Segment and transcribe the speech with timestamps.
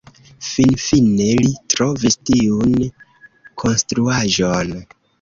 [0.45, 2.75] Finfine li trovis tiun
[3.65, 4.79] konstruaĵon.